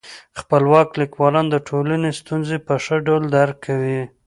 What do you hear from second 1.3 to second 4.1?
د ټولني ستونزي په ښه ډول درک کوي.